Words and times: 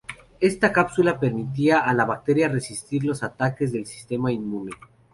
Esta 0.39 0.73
cápsula 0.73 1.19
permitía 1.19 1.77
a 1.81 1.93
la 1.93 2.05
bacteria 2.05 2.49
resistir 2.49 3.03
los 3.03 3.21
ataques 3.21 3.71
del 3.71 3.85
sistema 3.85 4.31
inmune. 4.31 4.71